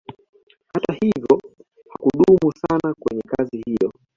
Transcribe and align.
Hata 0.73 0.93
hivyo 0.93 1.39
hakudumu 1.89 2.53
sana 2.61 2.93
kwenye 2.93 3.21
kazi 3.21 3.57
hiyo 3.65 3.91